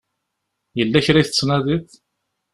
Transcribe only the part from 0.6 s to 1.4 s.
Yella kra i